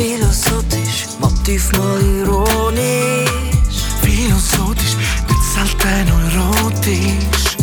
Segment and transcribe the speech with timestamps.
[0.00, 3.28] Philosophisch, Motiv mal ironisch.
[4.00, 4.96] Philosophisch,
[5.28, 7.56] nicht selten erotisch.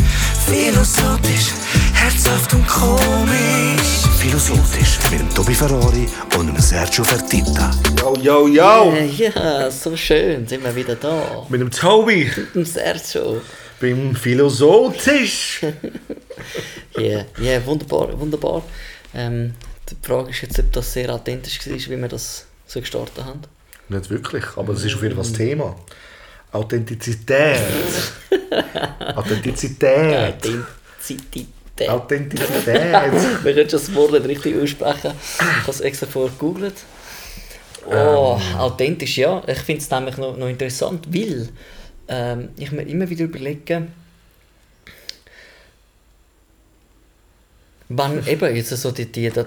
[0.46, 1.48] Philosophisch,
[1.94, 4.06] herzhaft und komisch.
[4.20, 6.06] Philosophisch mit dem Tobi Ferrari
[6.38, 7.72] und dem Sergio Fertitta.
[8.00, 8.92] Yo, yo, yo!
[8.92, 11.44] Äh, Ja, so schön, sind wir wieder da.
[11.48, 13.40] Mit dem Tobi Im Sergio.
[13.80, 15.62] beim Philosophisch.
[16.96, 18.62] Ja, ja, wunderbar, wunderbar.
[19.14, 19.54] Ähm,
[19.90, 23.40] die Frage ist jetzt, ob das sehr authentisch war, wie wir das so gestartet haben.
[23.88, 25.76] Nicht wirklich, aber das ist auf jeden Fall das Thema.
[26.52, 27.60] Authentizität.
[29.14, 30.34] Authentizität.
[30.34, 31.48] Authentizität.
[31.88, 32.66] Authentizität.
[33.42, 35.12] Wir können schon das Wort nicht richtig aussprechen.
[35.38, 36.74] Ich habe es extra vorher gegoogelt.
[37.86, 39.42] Oh, authentisch, ja.
[39.46, 41.48] Ich finde es nämlich noch, noch interessant, weil
[42.08, 43.86] ähm, ich mir immer wieder überlege,
[47.88, 49.42] wann eben jetzt so die, die, die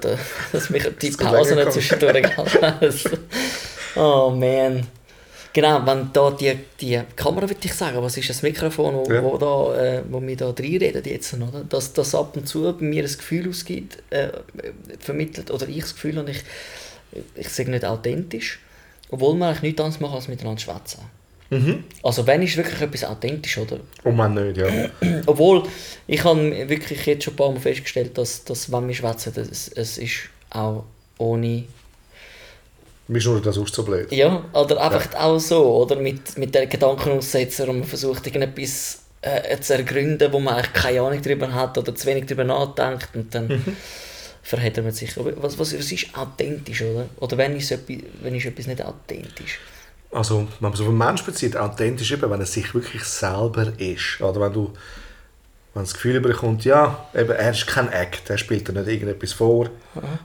[0.51, 2.27] dass mich die Das Pause nicht zwischendurch
[3.95, 4.87] Oh man.
[5.53, 9.21] Genau, wenn da die, die Kamera, würde ich sagen, was ist das Mikrofon, wo, Ja.
[9.21, 11.65] wo, da, äh, wo wir da reinreden jetzt, oder?
[11.67, 14.29] Dass das ab und zu bei mir ein Gefühl ausgibt, äh,
[14.99, 16.41] vermittelt, oder ich das Gefühl habe, ich,
[17.35, 18.59] ich sage nicht authentisch,
[19.09, 21.01] obwohl wir eigentlich nichts anderes machen, als miteinander schwätzen.
[21.51, 21.83] Mhm.
[22.01, 23.79] Also wenn ist wirklich etwas authentisch, oder?
[24.05, 24.67] Und man nicht, ja.
[25.25, 25.63] Obwohl,
[26.07, 29.67] ich habe wirklich jetzt schon ein paar Mal festgestellt, dass, dass wenn wir schwätzen, es,
[29.67, 30.85] es ist auch
[31.17, 31.65] ohne
[33.07, 34.09] Mir ist nur das so blöd.
[34.13, 35.97] Ja, oder einfach auch so, oder?
[35.97, 41.01] Mit, mit den Gedankenaussetzer und man versucht irgendetwas äh, zu ergründen, wo man eigentlich keine
[41.01, 43.75] Ahnung darüber hat oder zu wenig darüber nachdenkt und dann Mhm.
[44.41, 45.11] verhält man sich.
[45.17, 47.07] Was, was, was ist authentisch, oder?
[47.19, 49.59] Oder wenn ist, etwas, wenn ist etwas nicht authentisch?
[50.11, 53.71] Also, wenn man es auf einen Menschen bezieht, authentisch eben, wenn er sich wirklich selber
[53.79, 54.19] ist.
[54.19, 54.73] Oder wenn du
[55.73, 59.31] wenn das Gefühl bekommt, ja, eben, er ist kein Act, er spielt da nicht irgendetwas
[59.31, 59.69] vor.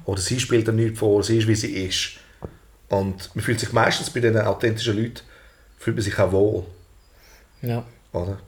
[0.05, 2.15] Oder sie spielt da nichts vor, sie ist, wie sie ist.
[2.89, 5.21] Und man fühlt sich meistens bei diesen authentischen Leuten,
[5.79, 6.65] fühlt man sich auch wohl.
[7.63, 7.85] Ja.
[8.13, 8.39] Oder?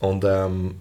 [0.00, 0.80] Und ähm,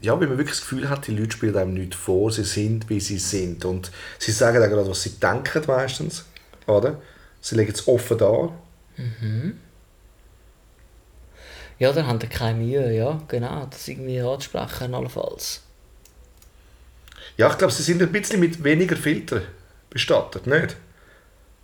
[0.00, 2.88] ja, wenn man wirklich das Gefühl hat, die Leute spielen einem nichts vor, sie sind,
[2.90, 3.64] wie sie sind.
[3.64, 6.24] Und sie sagen auch gerade, was sie denken meistens.
[6.66, 7.00] Oder?
[7.40, 8.52] Sie legen es offen dar.
[11.78, 15.62] Ja, dann haben die keine Mühe, ja, genau, das irgendwie anzusprechen, allenfalls.
[17.36, 19.42] Ja, ich glaube, sie sind ein bisschen mit weniger Filter
[19.90, 20.76] bestattet, nicht?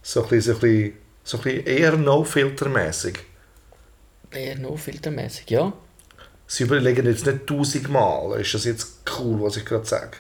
[0.02, 0.92] So ein bisschen, so ein bisschen,
[1.24, 3.18] so ein bisschen eher no-filter-mäßig.
[4.30, 5.72] Eher nur filtermäßig, ja.
[6.46, 10.16] Sie überlegen jetzt nicht tausendmal, ist das jetzt cool, was ich gerade sage?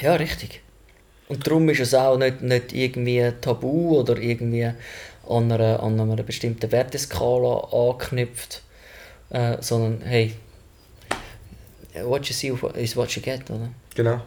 [0.00, 0.62] Ja, richtig.
[1.28, 4.72] Und darum ist es auch nicht, nicht irgendwie tabu oder irgendwie
[5.28, 8.62] an einer, an einer bestimmten Werteskala angeknüpft,
[9.30, 10.34] äh, sondern hey,
[12.02, 13.70] what you see is what you get, oder?
[13.94, 14.20] Genau.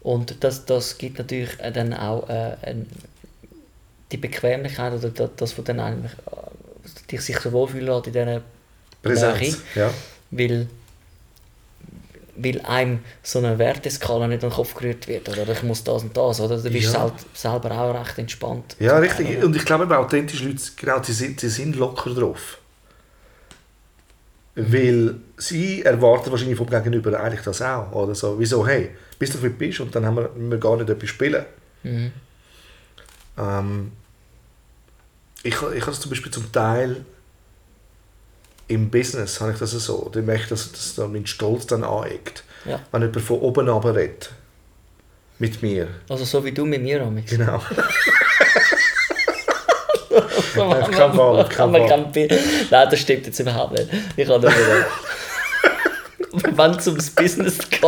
[0.00, 2.56] Und das, das gibt natürlich äh, dann auch äh,
[4.12, 8.12] die Bequemlichkeit oder das, das was dann eigentlich äh, dich sich so wohlfühlen lässt in
[8.12, 8.42] dieser
[9.02, 9.58] Präsenz.
[9.74, 9.90] Ja.
[10.30, 10.68] weil,
[12.36, 15.28] weil einem so eine Werteskala nicht an den Kopf gerührt wird.
[15.28, 16.40] Oder ich muss das und das.
[16.40, 17.08] Oder du bist Ja.
[17.08, 18.76] sel selber auch recht entspannt.
[18.78, 19.28] Ja, richtig.
[19.28, 19.44] Teil?
[19.44, 22.58] Und ich glaube, eben, authentische Leute, genau, die sind, die sind locker drauf.
[24.54, 27.92] Weil sie erwarten wahrscheinlich vom Gegenüber eigentlich das auch.
[27.92, 30.76] Oder so, wieso, hey, bist du wie du bist und dann haben wir, wir gar
[30.76, 31.44] nicht etwas spielen.
[31.82, 32.12] Mhm.
[33.38, 33.92] Ähm,
[35.42, 37.04] ich, ich habe es zum Beispiel zum Teil
[38.68, 40.10] im Business, habe ich das so.
[40.14, 42.42] Ich, dass, dass da mein Stolz dann aneckt.
[42.64, 42.80] Ja.
[42.92, 44.30] Wenn jemand von oben runter redet.
[45.38, 45.88] Mit mir.
[46.08, 47.30] Also so wie du mit mir, Amix.
[47.30, 47.60] Genau.
[50.56, 51.86] Auf keinen Fall, Fall.
[51.86, 52.32] kein Bild-
[52.70, 53.88] Nein, das stimmt jetzt überhaupt nicht.
[54.16, 54.86] Ich kann nicht wieder.
[56.56, 57.82] Wenn es ums Business geht.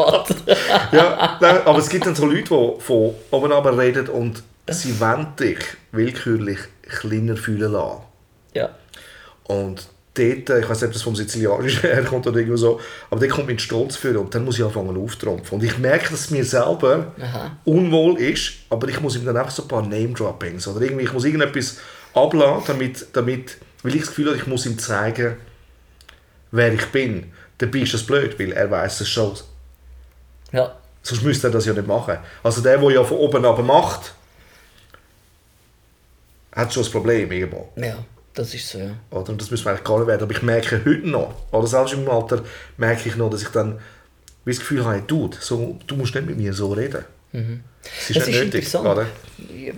[0.92, 4.98] ja, nein, aber es gibt dann so Leute, die von oben runter reden und sie
[5.00, 5.58] wollen dich
[5.92, 8.02] willkürlich kleiner fühlen lassen.
[8.54, 8.70] ja.
[9.44, 12.80] Und dort, ich weiß nicht, ob das vom Sizilianischen herkommt oder irgendwo so,
[13.10, 15.58] aber dort kommt mein Stolz für und dann muss ich anfangen auftrumpfen.
[15.58, 17.56] Und ich merke, dass es mir selber Aha.
[17.64, 21.12] unwohl ist, aber ich muss ihm dann einfach so ein paar Name-Droppings oder irgendwie, ich
[21.12, 21.78] muss irgendetwas
[22.14, 25.36] abladen, damit, damit, weil ich das Gefühl habe, ich muss ihm zeigen,
[26.50, 27.32] wer ich bin.
[27.58, 29.34] Dabei ist das blöd, weil er weiß es schon.
[30.52, 30.76] Ja.
[31.02, 32.18] Sonst müsste er das ja nicht machen.
[32.42, 34.12] Also der, der ja von oben runter macht,
[36.52, 37.72] hat schon ein Problem irgendwo.
[37.76, 37.96] Ja,
[38.38, 38.90] das ist so, ja.
[39.10, 39.30] Oder?
[39.32, 40.22] Und das müssen wir eigentlich gar nicht werden.
[40.22, 42.42] Aber ich merke heute noch, oder selbst im Alter,
[42.76, 43.78] merke ich noch, dass ich dann
[44.44, 47.04] wie das Gefühl habe, du, so, du musst nicht mit mir so reden.
[47.32, 47.42] Das
[48.10, 48.54] ist Es nicht ist nötig.
[48.54, 48.86] interessant.
[48.88, 49.06] Oder?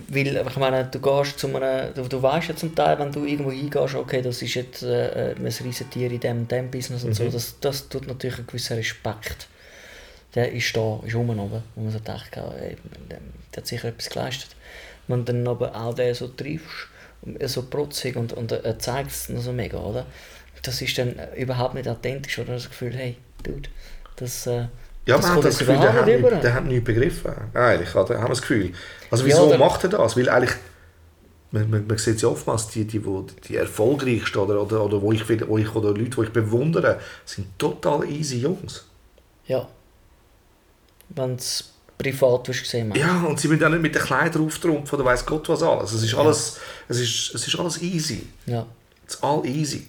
[0.07, 3.25] Weil, ich meine, du gehst zu einem, du, du weißt ja zum Teil, wenn du
[3.25, 7.13] irgendwo hingehst, okay, das ist jetzt äh, ein riesen Tier in dem, dem Business und
[7.13, 7.31] so, Mhm.
[7.31, 9.47] das, das tut natürlich einen gewissen Respekt
[10.33, 12.77] der ist da, ist rum oben, wo man so denkt, ey,
[13.09, 13.19] der,
[13.53, 14.51] der hat sicher etwas geleistet.
[15.09, 16.87] Wenn du dann aber auch den so triffst,
[17.45, 20.05] so protzig und, und er zeigt es noch so mega, oder?
[20.63, 22.53] Das ist dann überhaupt nicht authentisch, oder?
[22.53, 23.69] Das Gefühl, hey, Dude,
[24.15, 24.67] das, äh,
[25.05, 27.31] Ja, das man hat das Gefühl, der hat, nicht der hat nichts begriffen.
[27.53, 28.15] Eigentlich, oder?
[28.17, 28.71] haben wir das Gefühl.
[29.09, 30.15] Also Ja, wieso oder- macht er das?
[30.17, 30.55] Weil eigentlich,
[31.51, 35.11] man, man, man sieht ja oftmals, die, die, wo, die erfolgreichsten oder, oder, oder, wo
[35.11, 38.85] ich, wo ich, oder Leute, die ich bewundere, sind total easy Jungs.
[39.47, 39.67] Ja.
[41.09, 41.70] Wenn es
[42.01, 42.93] privat gesehen.
[42.95, 45.93] Ja, und sie müssen auch nicht mit den Kleidern auftrumpfen oder weiss Gott was alles.
[45.93, 48.27] Es ist alles, es ist, es ist alles easy.
[48.45, 48.65] Ja.
[49.03, 49.87] It's all easy.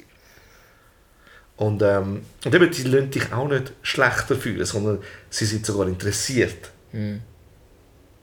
[1.56, 4.98] Und, ähm, und eben, die lassen dich auch nicht schlechter fühlen, sondern
[5.30, 6.70] sie sind sogar interessiert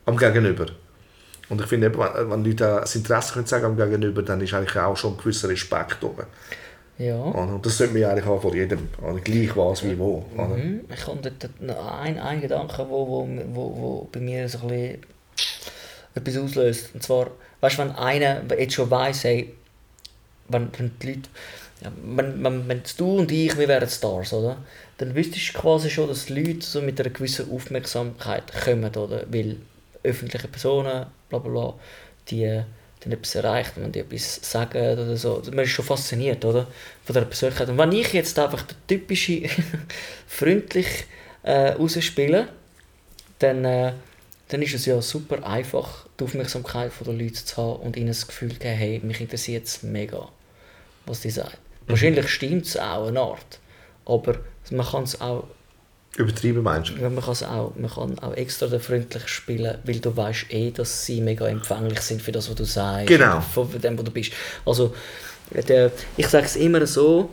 [0.04, 0.66] am Gegenüber.
[1.48, 4.76] Und ich finde, eben, wenn, Leute das Interesse können sagen am Gegenüber, dann ist eigentlich
[4.76, 6.24] auch schon ein gewisser Respekt oben.
[7.00, 7.16] Ja.
[7.16, 8.90] Und das sollte man eigentlich auch vor jedem,
[9.24, 10.22] gleich was wie wo.
[10.36, 10.80] Mhm.
[10.92, 14.98] Ich habe noch ein, ein Gedanke, wo, wo, wo, wo bei mir so ein bisschen
[16.14, 16.94] etwas auslöst.
[16.94, 17.28] Und zwar,
[17.62, 19.54] weißt du, wenn einer jetzt schon weiss, hey,
[20.48, 21.28] wenn, wenn die Leute,
[22.04, 24.58] wenn, wenn, wenn du und ich, wir wären Stars, oder?
[24.98, 29.24] Dann wüsstest du quasi schon, dass die Leute so mit einer gewissen Aufmerksamkeit kommen, oder?
[29.30, 29.56] Weil
[30.02, 31.74] öffentliche Personen, bla bla bla,
[32.28, 32.62] die
[33.00, 35.42] dann etwas erreicht, wenn die etwas sagen oder so.
[35.52, 36.66] Man ist schon fasziniert, oder?
[37.04, 37.68] Von der Persönlichkeit.
[37.68, 39.48] Und wenn ich jetzt einfach der typische
[40.26, 41.06] freundlich
[41.42, 42.48] äh, rausspiele,
[43.38, 43.92] dann, äh,
[44.48, 48.26] dann ist es ja super einfach, die Aufmerksamkeit der Leute zu haben und ihnen das
[48.26, 50.28] Gefühl zu geben, hey, mich interessiert es mega,
[51.06, 51.56] was die sagen.
[51.86, 53.58] Wahrscheinlich stimmt es auch eine Art,
[54.04, 55.44] aber man kann es auch,
[56.16, 56.94] Übertrieben meinst du?
[56.94, 60.70] ja, man kann es auch, man kann auch extra freundlich spielen, weil du weißt eh,
[60.72, 63.40] dass sie mega empfänglich sind für das, was du sagst, Genau.
[63.40, 64.32] von dem, wo du bist.
[64.66, 64.94] Also,
[65.52, 67.30] der, ich sage es immer so,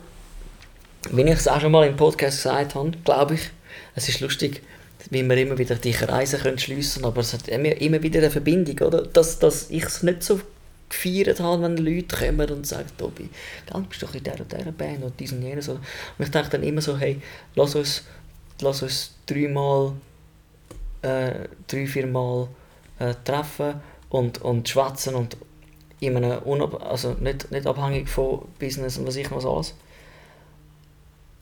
[1.10, 3.50] wie ich es auch schon mal im Podcast gesagt habe, glaube ich,
[3.94, 4.62] es ist lustig,
[5.10, 8.30] wie wir immer wieder die Kreise können schliessen aber es hat immer, immer wieder eine
[8.30, 9.02] Verbindung, oder?
[9.02, 10.40] Dass, dass ich es nicht so
[10.88, 13.28] gefeiert habe, wenn Leute kommen und sagen, Tobi,
[13.66, 15.68] gell, du bist doch in dieser und dieser Band und diesen und jenes.
[15.68, 15.80] Und
[16.18, 17.20] ich denke dann immer so, hey,
[17.54, 18.04] lass uns,
[18.60, 19.92] lass uns dreimal,
[21.02, 22.48] äh, drei, viermal
[22.98, 25.36] äh, treffen und, und schwätzen und
[26.00, 29.74] in einem unab also nicht, nicht abhängig von Business und was ich was alles.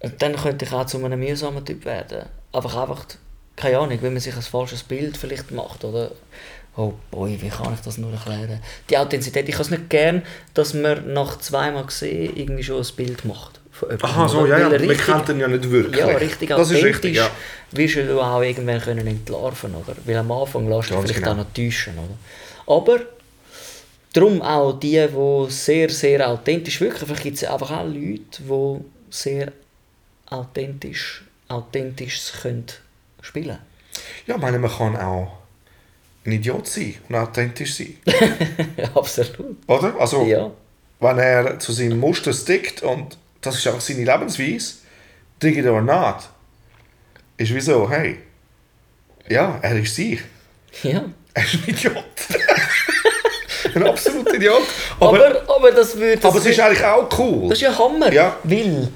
[0.00, 2.26] Und dann könnte ich auch zu einem mühsamen Typ werden.
[2.52, 3.06] Einfach einfach,
[3.54, 6.12] keine Ahnung, wenn man sich ein falsches Bild vielleicht macht, oder?
[6.76, 8.60] Oh boy, wie kann ich das nur erklären?
[8.90, 10.22] Die Authentizität, ich habe es nicht gern,
[10.52, 13.60] dass man nach zweimal gesehen irgendwie schon ein Bild macht.
[13.82, 14.69] Jemandem, Aha, so, ja, ja.
[14.69, 15.96] Richtig- kennt ihn ja nicht wirklich.
[15.99, 17.31] ja, richtig Das ist authentisch richtig, ja.
[17.73, 19.94] wirst du auch irgendwann können entlarven oder?
[20.05, 21.32] Weil am Anfang lässt du vielleicht genau.
[21.32, 22.75] auch noch täuschen, oder?
[22.75, 23.00] Aber
[24.12, 27.06] darum auch die, die sehr, sehr authentisch wirken.
[27.06, 28.81] Vielleicht gibt es einfach auch Leute, die
[29.11, 29.52] sehr
[30.31, 32.67] authentisch, authentisch können
[33.20, 33.58] spielen
[34.26, 35.32] Ja, ich meine, man kann auch
[36.25, 37.96] ein Idiot sein und authentisch sein.
[38.94, 39.56] Absolut.
[39.69, 39.94] Oder?
[39.99, 40.50] Also, Ja.
[41.00, 44.75] wenn er zu seinem Muster stickt und das ist auch seine Lebensweise,
[45.43, 46.16] dig it or not,
[47.37, 48.19] ist wie so, hey,
[49.28, 50.20] ja, er ist sich.
[50.82, 51.04] ja.
[51.34, 51.94] Er ist ein Idiot.
[53.75, 54.62] ein absoluter Idiot.
[54.98, 56.26] Aber, Aber, aber, das würde...
[56.26, 58.12] aber es ist eigentlich auch cool, das ist ja Hammer.
[58.12, 58.37] Ja.
[58.43, 58.88] Weil,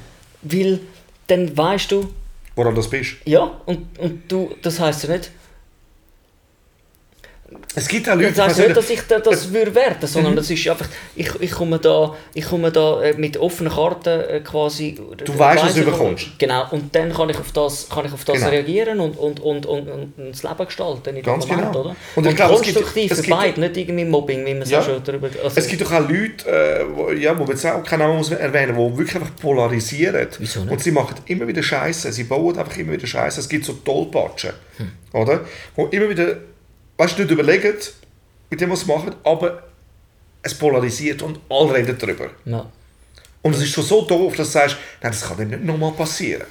[0.42, 0.80] weil
[1.26, 2.12] dann weißt du,
[2.56, 3.16] woran das bist.
[3.26, 5.30] ja, und, und du, das heisst ja nicht,
[7.74, 10.32] Es gibt auch Leute, Das heisst die nicht, dass ich da- das würde werten, sondern
[10.32, 10.36] Mhm.
[10.36, 10.86] das ist einfach,
[11.16, 14.96] ich, ich komme da, ich komme da äh, mit offenen Karten äh, quasi.
[15.24, 16.26] Du weißt, was du bekommst.
[16.38, 18.48] Genau, und dann kann ich auf das, kann ich auf das Genau.
[18.50, 21.80] reagieren und, und, und, und, und das Leben gestalten in Ganz Moment, genau.
[21.84, 21.96] oder?
[22.16, 24.82] Und ich glaube, konstruktiv es für beide, nicht irgendwie Mobbing, wie man es Ja.
[24.82, 25.28] schon darüber...
[25.42, 28.16] Also, Es gibt doch auch Leute, äh, wo, ja, wo man jetzt auch keinen Namen
[28.18, 30.26] muss erwähnen, die wirklich einfach polarisieren.
[30.38, 30.70] Wieso nicht?
[30.72, 32.12] Und sie machen immer wieder Scheiße.
[32.12, 33.40] Sie bauen einfach immer wieder Scheiße.
[33.40, 34.90] Es gibt so Tollpatschen, Hm.
[35.12, 35.40] oder?
[35.76, 36.36] Wo immer wieder,
[37.00, 37.74] weißt du, nicht überlegen,
[38.50, 39.62] mit dem, was sie machen, aber
[40.42, 42.30] es polarisiert und alle reden darüber.
[42.44, 42.70] ja.
[43.42, 45.92] Und es ist schon so doof, dass du sagst, nein, das kann dir nicht nochmal
[45.92, 46.46] passieren.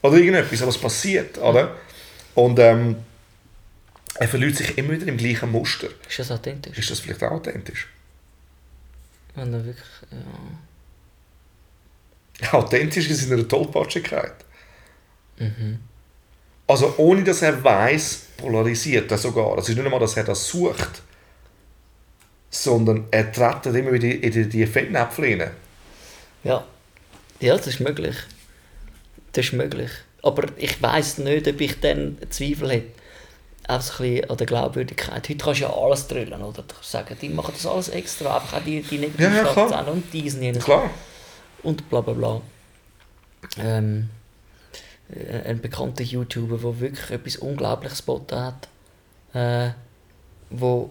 [0.00, 1.76] Oder irgendetwas, aber es passiert, oder?
[2.34, 2.96] Und ähm,
[4.14, 5.88] er verliert sich immer wieder im gleichen Muster.
[6.08, 6.78] Ist das authentisch?
[6.78, 7.86] Ist das vielleicht auch authentisch?
[9.34, 9.86] Wenn du wirklich,
[12.40, 12.52] ja.
[12.58, 14.36] authentisch in seiner Tollpatschigkeit.
[16.66, 19.56] Also ohne dass er weiß, polarisiert er sogar.
[19.58, 21.02] Es ist nicht einmal, dass er das sucht,
[22.50, 25.50] sondern er tritt immer wieder in die, die Fettnäpfel rein.
[26.44, 26.64] Ja.
[27.40, 28.16] Ja, das ist möglich.
[29.32, 29.90] Das ist möglich.
[30.22, 32.88] Aber ich weiß nicht, ob ich dann Zweifel hätte.
[33.68, 35.28] So ein bisschen an der Glaubwürdigkeit.
[35.28, 36.62] Heute kannst du ja alles drüllen, oder?
[36.62, 39.52] Du sagen, die machen das alles extra, einfach auch die, die Ja, ja, negativen klar.
[39.52, 40.90] Schlagzeilen und diesen, jenes Klar.
[41.62, 42.40] und bla bla bla.
[43.58, 44.21] Ähm, äh,
[45.08, 48.68] ein bekannter YouTuber, der wirklich etwas Unglaubliches geboten hat.
[49.34, 49.72] Äh,
[50.50, 50.90] wo.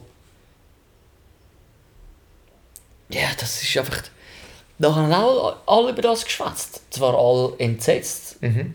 [3.10, 4.03] Ja, das ist einfach.
[4.77, 6.82] Da haben auch alle über das geschwätzt.
[6.89, 8.41] Zwar alle entsetzt.
[8.41, 8.74] Mhm.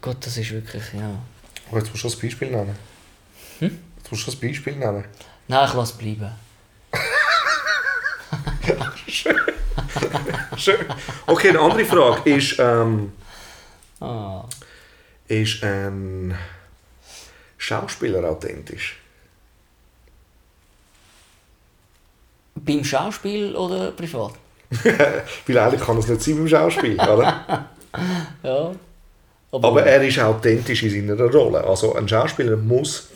[0.00, 1.18] Gott, das ist wirklich, ja.
[1.68, 2.76] Aber jetzt musst du das Beispiel nennen.
[3.60, 3.78] Hm?
[3.98, 5.04] Jetzt musst du das Beispiel nennen.
[5.48, 6.32] Nein, ich lasse bleiben.
[9.06, 9.40] Schön.
[11.26, 13.12] Okay, eine andere Frage ist, ähm,
[14.00, 14.44] Ah.
[15.28, 16.36] ist ein
[17.58, 18.98] Schauspieler authentisch?
[22.54, 24.32] Beim Schauspiel oder privat?
[25.46, 27.66] Weil eigentlich kann es nicht sein beim Schauspiel, oder?
[28.42, 28.72] Ja.
[29.52, 31.62] Aber er ist authentisch in seiner Rolle.
[31.62, 33.10] Also ein Schauspieler muss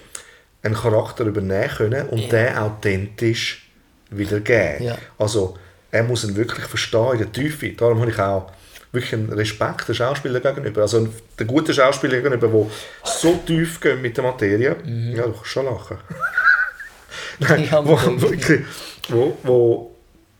[0.63, 2.29] einen Charakter übernehmen können und Ja.
[2.29, 3.71] den authentisch
[4.11, 4.83] wiedergeben.
[4.85, 4.99] Ja.
[5.19, 5.57] Also
[5.91, 7.71] er muss ihn wirklich verstehen in der Tiefe.
[7.71, 8.51] Darum habe ich auch
[8.93, 10.83] wirklich einen Respekt den Schauspieler gegenüber.
[10.83, 12.67] Also den guten Schauspieler gegenüber, der
[13.05, 14.77] so tief geht mit der Materie.
[15.15, 15.99] Ja, du kannst schon lachen.
[17.39, 17.67] Nein, Mhm.
[17.71, 18.61] Ja, wo, wirklich,
[19.09, 19.95] wo, wo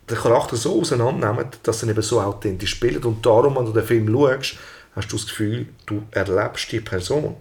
[0.09, 3.05] den Charakter so auseinandernehmen, dass er eben so authentisch spielt.
[3.05, 4.57] Und darum, wenn du den Film schaust,
[4.95, 7.37] hast du das Gefühl, du erlebst die Person.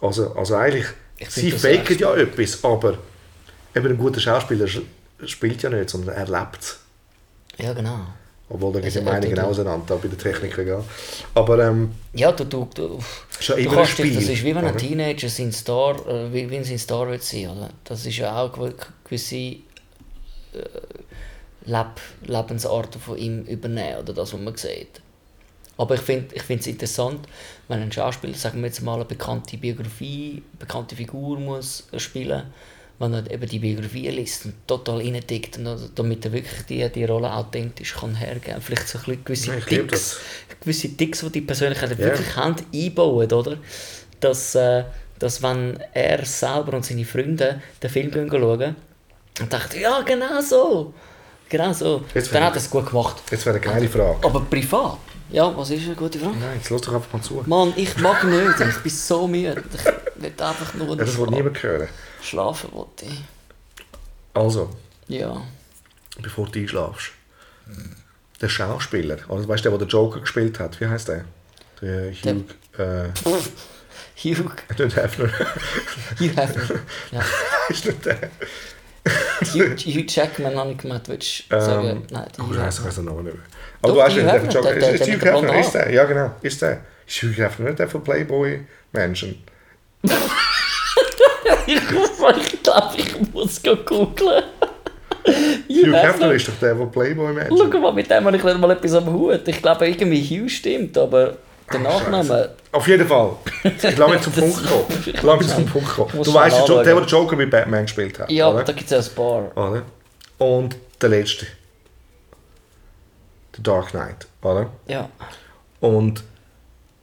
[0.00, 0.92] Also, also eigentlich, Mhm.
[1.28, 2.98] Ich sie faken ja etwas, aber
[3.76, 4.82] eben ein guter Schauspieler sch-
[5.26, 6.78] spielt ja nicht, sondern er lebt es.
[7.58, 7.98] Ja, genau.
[8.48, 10.84] Obwohl, da geht die Also, er Meinungen auseinander, da bei der Technik egal.
[11.34, 12.98] Aber ähm, Ja, du, du, du,
[13.40, 14.14] ja du immer kannst dich, Spiel.
[14.14, 14.76] das ist wie wenn ein?
[14.76, 17.70] Teenager sein Star, äh, wie, wie ein sein Star will sein, oder?
[17.84, 18.74] Das ist ja auch gew-
[19.04, 19.56] gewisse äh,
[21.64, 25.00] Leb Lebensarten von ihm übernehmen, oder das, was man sieht.
[25.78, 27.26] Aber ich finde ich es interessant,
[27.68, 32.42] wenn ein Schauspieler, sagen wir jetzt mal, eine bekannte Biografie, eine bekannte Figur muss spielen,
[33.02, 36.88] wenn er eben die Biografie liest und total reindickt, und also damit er wirklich die,
[36.88, 40.20] die Rolle authentisch kann hergeben Vielleicht so ein bisschen gewisse Ja, ich Ticks,
[40.60, 41.98] gewisse Ticks, die die Persönlichkeit Ja.
[41.98, 43.58] wirklich haben, einbauen, oder?
[44.20, 44.84] Dass, äh,
[45.18, 48.76] dass wenn er selber und seine Freunde den Film gehen schauen
[49.40, 50.94] und dachten, ja, genau so,
[51.48, 53.16] genau so, Jetzt dann hat er es gut gemacht.
[53.30, 54.24] Jetzt wäre eine geile Frage.
[54.26, 54.98] Aber privat?
[55.32, 56.36] Ja, was ist eine gute Frage?
[56.36, 57.42] Nein, jetzt lass doch einfach mal zu.
[57.46, 59.62] Mann, ich mag nicht, ich bin so müde.
[59.74, 59.84] Ich
[60.22, 61.88] will einfach nur das will niemand hören.
[62.22, 62.70] schlafen.
[62.72, 63.20] Wollte ich.
[64.34, 64.70] Also,
[65.08, 65.42] Ja.
[66.20, 67.12] bevor du einschlafst.
[68.40, 71.24] Der Schauspieler, oder weißt du, der, der den Joker gespielt hat, wie heißt der?
[71.80, 72.44] Der Hugh.
[72.76, 73.08] Äh,
[74.22, 75.30] Hugh, nicht Hefner.
[76.18, 76.80] Hugh Hefner.
[77.12, 77.20] Ja.
[77.68, 78.30] ist nicht der.
[79.54, 82.06] Hugh, Jackman habe ich gemeint, willst du sagen?
[82.10, 83.42] Nein, die Oh, Hugh Scheiße, ich den Namen nicht mehr.
[83.82, 84.74] Aber Doch, du weißt Hugh nicht, Hefner, Joker.
[84.74, 85.90] der- Ist, Hugh blonden ist der?
[85.92, 86.80] Ja, genau, ist der.
[87.06, 88.60] Ist Hugh Hefner nicht der von Playboy
[88.92, 89.34] Mansion?
[91.66, 94.42] Ich glaube, ich muss go googlen.
[95.68, 97.70] Hugh Hefner ist doch der von Playboy Mansion.
[97.72, 99.46] Schau mal, mit dem habe ich nicht mal etwas am Hut.
[99.46, 101.36] Ich glaube, irgendwie Hugh stimmt, aber
[101.72, 102.50] der Nachname...
[102.72, 103.32] Auf jeden Fall.
[103.64, 105.02] Ich lasse mich zum Punkt kommen.
[105.06, 106.22] Ich lasse mich zum Punkt kommen.
[106.22, 108.30] Du weißt, der, der Joker bei Batman gespielt hat.
[108.30, 108.64] Ja, oder?
[108.64, 109.56] da gibt es ja ein paar.
[109.56, 109.82] oder?
[110.38, 111.46] Und der letzte.
[113.56, 114.70] Der Dark Knight, oder?
[114.86, 115.08] Ja.
[115.80, 116.22] Und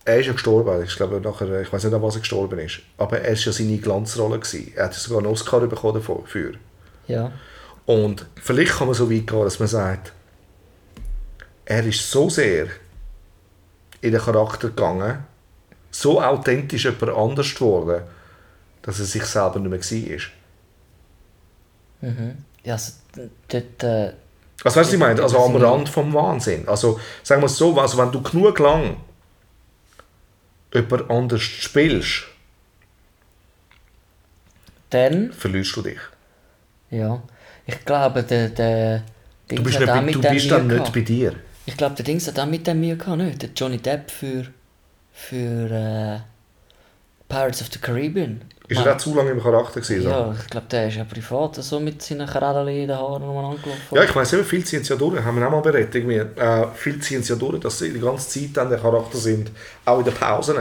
[0.05, 0.83] er ist ja gestorben.
[0.83, 2.79] Ich glaube, nachher, ich weiß nicht, an was er gestorben ist.
[2.97, 4.39] Aber er war ja seine Glanzrolle.
[4.39, 4.73] Gewesen.
[4.75, 6.53] Er hat sogar einen Oscar bekommen dafür.
[7.07, 7.31] Ja.
[7.85, 10.13] Und vielleicht kann man so weit gehen, dass man sagt,
[11.65, 12.67] er ist so sehr
[14.01, 15.24] in den Charakter gegangen,
[15.91, 18.03] so authentisch jemand anders geworden,
[18.82, 20.20] dass er sich selber nicht mehr
[22.01, 22.10] war.
[22.10, 22.38] Mhm.
[22.63, 22.94] Ja, also,
[23.48, 24.13] dort, äh,
[24.63, 25.22] Also weißt du, was ich meine?
[25.24, 26.68] Also am Das- Rand vom Wahnsinn.
[26.68, 28.98] Also sagen wir es so, also wenn du genug lang
[30.74, 32.24] jemand anders spielst,
[34.89, 36.00] dann, verlierst du dich.
[36.89, 37.22] ja,
[37.65, 39.03] ich glaube, der, der
[39.48, 40.94] Du bist, nicht, du bist dann nicht gehabt.
[40.94, 41.34] bei dir.
[41.69, 43.43] Ich glaube, der Dings hat auch mit dem Mühe gehabt, nicht?
[43.43, 44.47] Der Johnny Depp für,
[45.13, 46.19] für äh,
[47.27, 48.41] Pirates of the Caribbean.
[48.67, 50.01] Ist er auch zu lange im Charakter gewesen?
[50.01, 50.09] so?
[50.09, 53.61] Ja, ich glaube, der ist ja privat so mit seinen Krädchen in den Haaren umeinander
[53.61, 53.95] gelaufen.
[53.95, 55.93] Ja, ich weiss eben, viel ziehen sie ja durch, haben wir auch mal berät.
[55.93, 56.15] Irgendwie.
[56.15, 59.51] Äh, viel ziehen sie ja durch, dass sie die ganze Zeit dann der Charakter sind,
[59.85, 60.57] auch in den Pausen.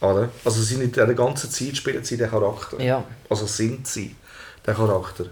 [0.00, 0.30] Oder?
[0.42, 2.80] Also sie sind in der ganzen Zeit spielen sie den Charakter.
[2.80, 3.04] Ja.
[3.28, 4.16] Also sind sie
[4.64, 5.26] der Charakter.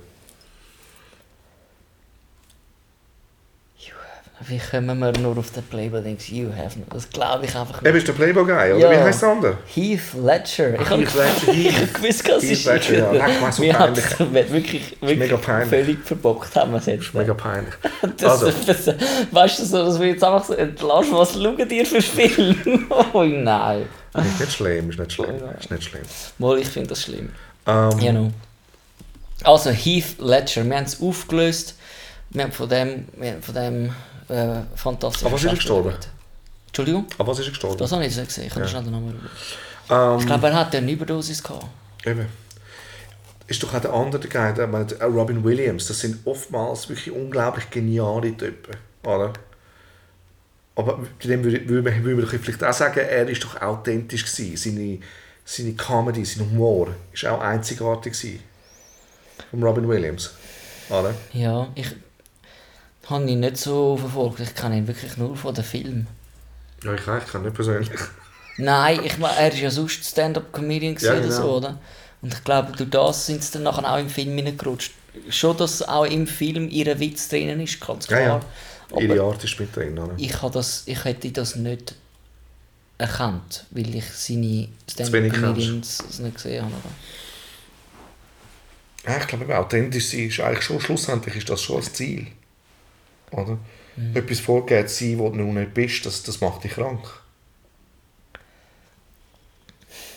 [4.41, 6.29] Wie kommen wir nur auf den Playboy-Dings?
[6.29, 6.85] You have no.
[6.91, 7.95] Das glaube ich einfach nicht.
[7.95, 8.77] ist der Playboy-Guy, oder?
[8.79, 8.91] Ja.
[8.91, 9.59] Wie heißt der andere?
[9.75, 10.75] Heath Ledger.
[10.79, 11.95] Ich habe Ledger, ich Heath.
[11.95, 12.65] gewusst, was Heath ist.
[12.67, 13.27] Ledger, ja.
[13.27, 14.05] Leck mal, so Wir peinlich.
[14.05, 15.69] es wirklich, wirklich mega peinlich.
[15.71, 17.15] völlig verbockt haben wir es jetzt.
[17.15, 17.73] Mega peinlich.
[18.19, 18.95] Das, Also, das,
[19.33, 22.57] weißt du, so, dass wir jetzt einfach so entlassen, was schauen dir für Filme?
[23.15, 23.87] oh nein.
[24.15, 25.35] ist nicht schlimm, ist nicht schlimm.
[25.59, 26.03] Ist nicht schlimm.
[26.39, 27.31] Mal, ich finde das schlimm.
[27.67, 28.31] Ähm, Ja, no.
[29.45, 31.77] Also Heath Ledger, wir haben es aufgelöst.
[32.31, 33.91] Wir haben von dem, wir haben von dem
[34.29, 35.25] Äh, fantastisch.
[35.25, 35.95] Aber was ist er gestorben?
[36.67, 37.07] Entschuldigung?
[37.19, 37.79] Aber was ist er gestorben?
[37.79, 38.47] Das habe ich nicht gesehen.
[38.47, 38.69] Ich kann Ja.
[38.69, 39.21] schnell den Namen
[39.89, 40.13] schauen.
[40.15, 41.67] Ähm, Ich glaube, er hatte eine Überdosis gehabt.
[42.05, 42.27] Eben.
[43.47, 47.71] Ist doch auch der andere Guy, der, der Robin Williams, das sind oftmals wirklich unglaublich
[47.71, 49.33] geniale Typen, oder?
[50.75, 53.61] Aber bei dem würde, würde, man, würde man doch vielleicht auch sagen, er ist doch
[53.63, 54.57] authentisch gewesen.
[54.57, 54.99] Seine,
[55.45, 58.41] seine Comedy, sein Humor ist auch einzigartig gewesen.
[59.51, 60.33] Von Robin Williams,
[60.91, 61.15] oder?
[61.33, 61.87] Ja, ich
[63.11, 64.41] habe ihn nicht so verfolgt.
[64.41, 66.09] Ich kenne ihn wirklich nur von den Filmen.
[66.83, 67.91] Ja, ich, ich kann nicht persönlich.
[68.57, 71.31] Nein, ich meine, er ist ja sonst Stand-up-Comedian Ja, ja, oder genau.
[71.31, 71.81] so, oder?
[72.23, 74.93] Und ich glaube, durch das sind sie dann nachher auch im Film hineingerutscht.
[75.29, 78.41] Schon, dass auch im Film ihr Witz drinnen ist, ganz Ja, klar.
[78.91, 78.99] ja.
[79.01, 80.15] Ihre Aber Art ist mit drin, oder?
[80.17, 81.95] ich, habe das, ich hätte das nicht
[82.99, 86.75] erkannt, weil ich seine Stand-up-Comedians nicht gesehen habe.
[86.77, 86.99] Oder?
[89.07, 92.27] Ja, ich glaube, authentisch sein ist eigentlich schon, schlussendlich ist das schon das Ziel.
[93.33, 93.59] Oder?
[93.97, 94.17] Mhm.
[94.17, 97.05] Etwas vorgeben zu sein, wo du noch nicht bist, das, das macht dich krank.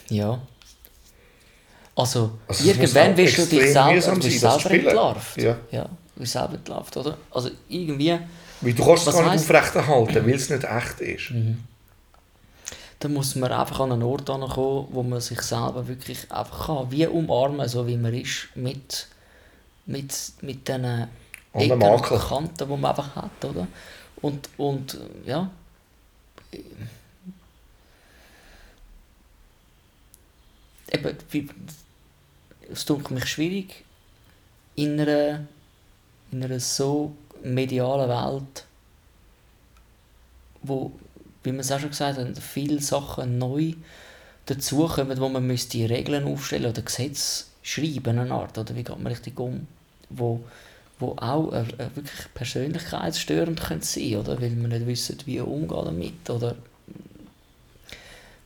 [0.10, 0.42] Ja.
[1.96, 5.42] Also, Also irgendwann wirst du dich selber, bist entlarvt.
[5.42, 5.58] Ja.
[5.72, 5.84] ja.
[5.84, 7.18] Du bist selber entlarvt, oder?
[7.32, 8.18] Also irgendwie,
[8.62, 11.34] Weil du kannst es gar nicht aufrechterhalten, weil es nicht echt ist.
[13.00, 16.92] da muss man einfach an einen Ort kommen, wo man sich selber wirklich einfach kann,
[16.92, 19.08] wie umarmen, so wie man ist, mit,
[19.86, 21.08] mit, mit diesen
[21.54, 21.80] Ecken.
[21.80, 23.68] Kanten, die man einfach hat, oder?
[24.22, 25.50] Und, und ja,
[30.92, 31.50] eben, wie,
[32.72, 33.84] es tut mich schwierig,
[34.76, 35.46] in einer,
[36.32, 38.66] in einer so medialen Welt,
[40.62, 40.92] wo,
[41.44, 43.74] wie wir es auch schon gesagt haben, viele Sachen neu
[44.46, 49.08] dazukommen, wo man müsste Regeln aufstellen oder Gesetze schreiben, eine Art, oder wie geht man
[49.08, 49.68] richtig um,
[50.10, 50.42] wo,
[51.00, 51.66] wo auch äh,
[51.96, 56.56] wirklich persönlichkeitsstörend können sein oder weil man nicht wissen, wie umgehen damit, oder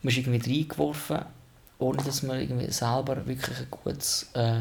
[0.02, 1.18] man ist irgendwie reingeworfen,
[1.78, 4.60] ohne dass man irgendwie selber wirklich ein gutes äh,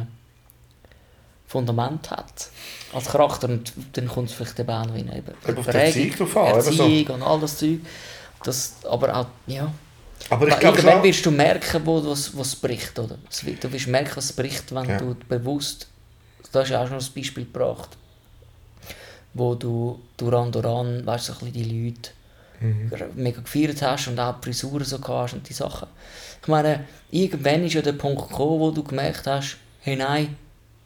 [1.47, 2.49] Fundament hat
[2.93, 7.13] als Charakter und dann kommt es vielleicht eben auch noch in eben Erziehung an, so.
[7.13, 7.79] Und all das Zeug.
[8.43, 9.71] Das, aber auch, ja.
[10.29, 13.17] Aber ich glaube wirst du merken, wo was, was bricht, oder?
[13.61, 14.97] Du wirst merken, was bricht, wenn Ja.
[14.97, 15.87] du bewusst,
[16.53, 17.97] da hast du auch schon ein Beispiel gebracht,
[19.33, 22.09] wo du duran duran, weißt du, so ein bisschen die Leute
[22.61, 22.91] Mhm.
[23.15, 25.87] mega gefeiert hast und auch die Frisuren so hast und die Sachen.
[26.41, 30.37] Ich meine, irgendwann ist ja der Punkt gekommen, wo du gemerkt hast, hey nein,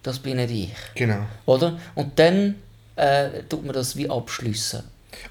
[0.01, 1.19] das bin nicht ich, Genau.
[1.45, 1.77] oder?
[1.93, 2.55] Und dann
[2.95, 4.83] äh, tut man das wie abschliessen.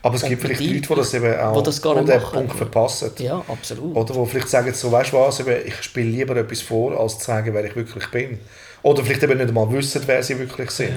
[0.03, 2.21] Aber es Und gibt vielleicht dir, Leute, die das eben auch das gar nicht den
[2.21, 2.33] machen.
[2.39, 3.11] Punkt verpassen.
[3.19, 3.97] Ja, absolut.
[3.97, 7.25] Oder wo vielleicht sagen, so, weißt du was, ich spiele lieber etwas vor, als zu
[7.25, 8.39] sagen, wer ich wirklich bin.
[8.87, 10.95] Oder vielleicht eben nicht einmal wissen, wer sie wirklich sind.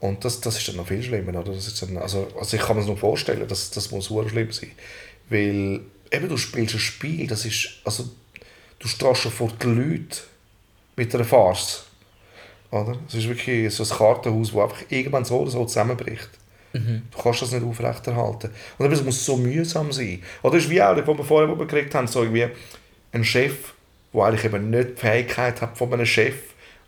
[0.00, 1.40] Und das, das ist dann noch viel schlimmer.
[1.40, 1.54] Oder?
[1.54, 4.28] Das ist dann, also, also ich kann mir das noch vorstellen, das, das muss sehr
[4.28, 4.72] schlimm sein.
[5.30, 8.04] Weil eben, du spielst ein Spiel, das ist, also,
[8.78, 10.18] du stehst schon vor die Leute
[10.96, 11.86] mit einer Farce.
[12.70, 12.98] Oder?
[13.08, 16.28] Es ist wirklich so ein Kartenhaus, das einfach irgendwann so oder so zusammenbricht.
[16.74, 18.50] Du kannst das nicht aufrechterhalten.
[18.76, 20.22] Und es muss so mühsam sein.
[20.42, 22.48] Oder es ist wie auch, was wir vorher gekriegt haben, so irgendwie
[23.12, 23.72] ein Chef,
[24.12, 26.34] der eigentlich eben nicht die Fähigkeit hat von einem Chef,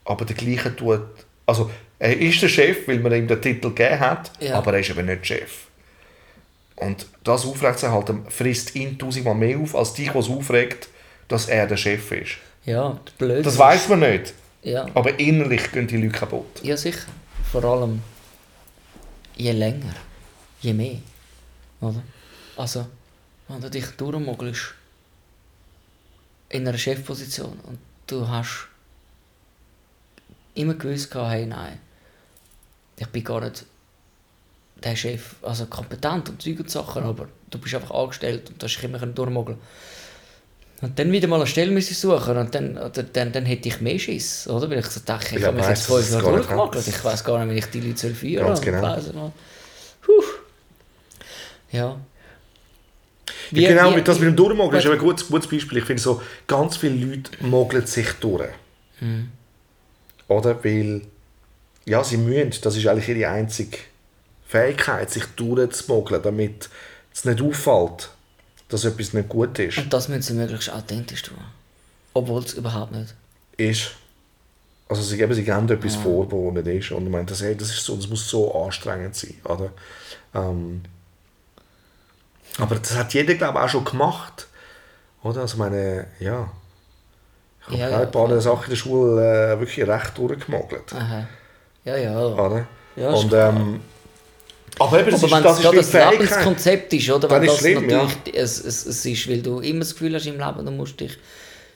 [0.08, 1.02] aber der gleiche tut...
[1.46, 4.54] Also, er ist der Chef, weil man ihm den Titel gegeben hat, Ja.
[4.56, 5.66] aber er ist eben nicht Chef.
[6.76, 10.88] Und das aufrechtzuerhalten, frisst ihn tausendmal mehr auf, als dich, was aufregt,
[11.28, 12.36] dass er der Chef ist.
[12.64, 13.44] Ja, blöd.
[13.44, 14.32] Das weiß man nicht.
[14.62, 14.86] Ja.
[14.94, 16.62] Aber innerlich gehen die Leute kaputt.
[16.62, 17.06] Ja, sicher.
[17.50, 18.00] Vor allem
[19.36, 19.94] je länger,
[20.60, 20.98] je mehr.
[21.80, 22.02] Oder?
[22.56, 22.86] Also,
[23.48, 24.74] wenn du dich durchmogelst
[26.50, 28.68] in einer Chefposition und du hast
[30.58, 31.78] immer gewusst, gehabt, hey, nein,
[32.98, 33.64] ich bin gar nicht
[34.82, 38.76] der Chef, also kompetent und Zeug und Sachen, aber du bist einfach angestellt und hast
[38.76, 39.58] dich immer durchmogeln
[40.80, 43.80] und dann wieder mal eine Stelle müssen suchen und dann, oder, dann, dann hätte ich
[43.80, 44.70] mehr Schiss, oder?
[44.70, 46.86] Weil ich so dachte, ich Ja, habe mich jetzt fünf Jahre durchgemogelt.
[46.86, 49.32] Ich weiß gar nicht, wie ich die Leute soll führen Ganz und genau.
[51.72, 51.96] Ja.
[53.50, 55.78] Wie- Ja, genau, wie- mit das mit dem Durchmogeln ist ein gutes, gutes Beispiel.
[55.78, 58.48] Ich finde so, ganz viele Leute mogeln sich durch.
[59.00, 59.30] Hm.
[60.28, 60.62] Oder?
[60.64, 61.02] Weil,
[61.84, 63.78] ja, sie müssen, das ist eigentlich ihre einzige
[64.46, 66.68] Fähigkeit, sich durchzumogeln, damit
[67.12, 68.10] es nicht auffällt,
[68.68, 69.78] dass etwas nicht gut ist.
[69.78, 71.38] Und das müssen sie möglichst authentisch tun.
[72.14, 73.14] Obwohl es überhaupt nicht.
[73.56, 73.92] ist.
[74.90, 76.00] Also sie geben sich gerne etwas Ja.
[76.00, 76.92] vor, wo nicht ist.
[76.92, 79.34] Und ich meine, das, hey, das, ist so, das muss so anstrengend sein.
[79.44, 79.70] Oder?
[80.34, 80.82] Ähm,
[82.56, 84.46] aber das hat jeder, glaube ich, auch schon gemacht.
[85.22, 85.42] Oder?
[85.42, 86.50] Also meine, ja.
[87.70, 88.40] Ich habe Ja, ja, ein paar voll.
[88.40, 90.92] Sachen in der Schule äh, wirklich recht durchgemogelt.
[90.94, 91.26] Aha.
[91.84, 92.18] Ja, ja.
[92.26, 92.66] Oder?
[92.96, 93.80] Ja, Und ähm,
[94.78, 96.10] Aber eben, das Aber ist, wenn das es ist das.
[96.12, 97.30] Lebenskonzept ist, oder?
[97.30, 98.04] Wenn das schlimm, ja.
[98.04, 100.98] natürlich, es, es, es ist, weil du immer das Gefühl hast im Leben, du musst
[101.00, 101.16] dich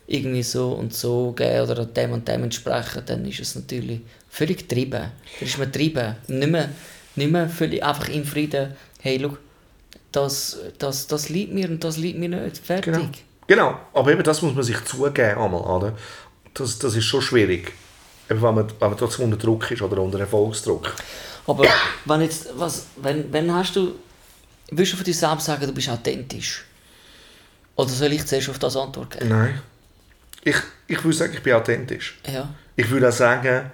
[0.06, 4.68] irgendwie so und so geben oder dem und dem entsprechen, dann ist es natürlich völlig
[4.68, 5.10] getrieben.
[5.38, 6.16] Dann ist man getrieben.
[6.28, 6.68] Nicht mehr,
[7.16, 9.36] nicht mehr völlig einfach im Frieden, hey, schau,
[10.10, 12.58] das, das, das liegt mir und das liegt mir nicht.
[12.58, 12.92] Fertig.
[12.92, 13.08] Genau.
[13.54, 15.94] Genau, aber eben das muss man sich zugeben einmal, oder?
[16.54, 17.72] Das, das ist schon schwierig.
[18.30, 20.92] Eben, wenn man, wenn man trotzdem unter Druck ist oder unter Erfolgsdruck.
[21.46, 21.64] Aber
[22.04, 23.94] wenn jetzt, was, wenn, wenn hast du,
[24.70, 26.64] willst du von dir selbst sagen, du bist authentisch?
[27.76, 29.28] Oder soll ich zuerst auf das Antwort geben?
[29.28, 29.60] Nein.
[30.44, 32.18] Ich, ich würde sagen, ich bin authentisch.
[32.26, 32.48] Ja.
[32.76, 33.70] Ich würde auch sagen,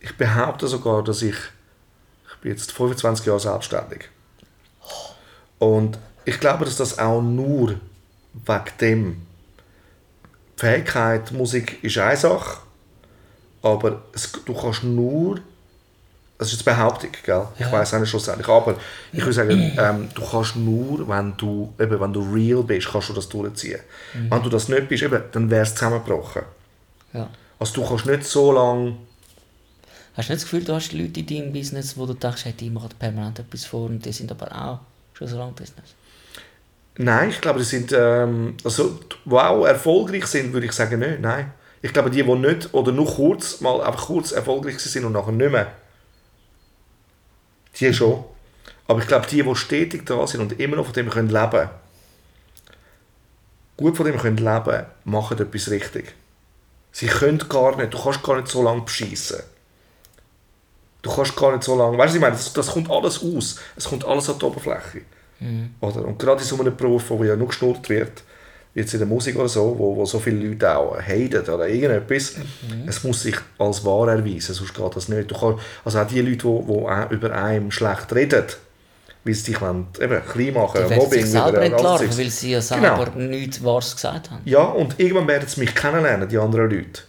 [0.00, 4.08] ich behaupte sogar, dass ich, ich bin jetzt 25 Jahre selbstständig.
[5.58, 7.80] Und ich glaube, dass das auch nur
[8.46, 9.22] wegen dem
[10.56, 12.58] die Fähigkeit, Musik ist eine Sache,
[13.62, 15.40] aber es, du kannst nur,
[16.36, 17.46] das ist jetzt Behauptung, gell?
[17.54, 17.72] ich Ja.
[17.72, 18.76] weiß auch nicht schlussendlich, aber
[19.12, 23.08] ich würde sagen, ähm, du kannst nur, wenn du, eben, wenn du real bist, kannst
[23.08, 23.80] du das durchziehen.
[24.14, 26.42] Wenn du das nicht bist, eben, dann wäre es zusammengebrochen.
[27.12, 27.28] ja.
[27.60, 28.96] Also du kannst nicht so lange
[30.14, 32.52] Hast du nicht das Gefühl, du hast Leute in deinem Business, wo du denkst, hey,
[32.52, 34.80] die machen permanent etwas vor und die sind aber auch
[35.14, 35.94] schon so lange im Business?
[36.98, 38.98] Nein, ich glaube, die sind, ähm, also,
[39.30, 41.52] auch erfolgreich sind, würde ich sagen, nicht, nein.
[41.80, 45.32] Ich glaube, die, die nicht, oder nur kurz, mal einfach kurz erfolgreich sind und nachher
[45.32, 45.72] nicht mehr,
[47.78, 48.24] die schon.
[48.86, 51.70] Aber ich glaube, die, die stetig da sind und immer noch von dem können leben
[53.78, 56.14] gut von dem können leben, machen etwas richtig.
[56.92, 59.40] Sie können gar nicht, du kannst gar nicht so lange beschissen.
[61.00, 63.60] Du kannst gar nicht so lange, weißt du, ich meine, das, das kommt alles aus.
[63.76, 65.02] Es kommt alles an die Oberfläche.
[65.80, 66.04] Oder?
[66.04, 68.22] Und gerade in so einem Beruf, wo ja nur geschnurrt wird,
[68.74, 71.68] wie jetzt in der Musik oder so, wo, wo so viele Leute auch haten oder
[71.68, 72.34] irgendetwas,
[72.86, 75.30] es muss sich als wahr erweisen, sonst geht das nicht.
[75.30, 78.44] Du kannst, also auch die Leute, die, auch über einem schlecht reden,
[79.24, 82.60] weil sie dich wollen, eben, klein machen, Die werden sich selber entlarven, weil sie ja
[82.60, 82.96] Genau.
[83.04, 84.42] selber nichts Wahres gesagt haben.
[84.44, 87.02] Ja, und irgendwann werden sie mich kennenlernen, die anderen Leute.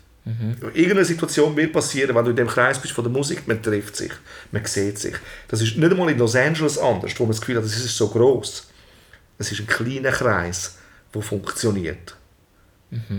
[0.73, 3.95] Irgendeine Situation wird passieren, wenn du in dem Kreis bist von der Musik, man trifft
[3.95, 4.11] sich,
[4.51, 5.15] man sieht sich.
[5.47, 7.97] Das ist nicht einmal in Los Angeles anders, wo man das Gefühl hat, das ist
[7.97, 8.67] so groß.
[9.37, 10.77] Es ist ein kleiner Kreis,
[11.13, 12.15] der funktioniert.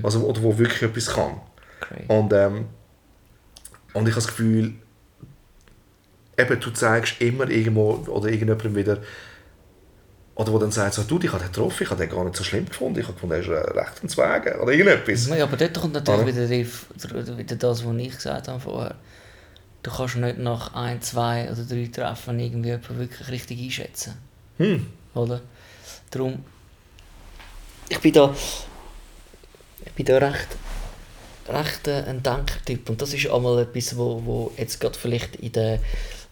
[0.02, 1.40] Also, oder wo wirklich etwas kann.
[1.80, 2.04] Crazy.
[2.08, 2.66] Und, ähm,
[3.92, 4.74] und ich habe das Gefühl,
[6.36, 8.98] eben, du zeigst immer irgendwo oder irgendjemandem wieder,
[10.40, 12.34] oder wo dann sagt, so, du, ich habe den getroffen, ich habe den gar nicht
[12.34, 15.28] so schlimm gefunden, ich habe gefunden, er ist äh, recht ein Zwege oder irgendetwas.
[15.28, 16.34] Ja, aber dort kommt natürlich Oder?
[16.34, 18.94] wieder, die, wieder das, was ich gesagt habe vorher.
[19.82, 24.14] Du kannst nicht nach ein, zwei oder drei Treffen irgendwie jemanden wirklich richtig einschätzen.
[24.56, 24.86] Hm.
[25.12, 25.42] Oder?
[26.10, 26.42] Darum,
[27.90, 28.34] ich bin da,
[29.84, 30.48] ich bin da recht,
[31.50, 32.88] recht äh, ein Denkertyp.
[32.88, 35.80] Und das ist einmal etwas, wo, wo jetzt gerade vielleicht in der,